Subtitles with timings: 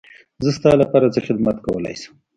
[0.43, 2.13] زه ستا لپاره څه خدمت کولی شم.